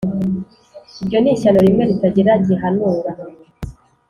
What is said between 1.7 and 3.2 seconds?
ritagira gihanura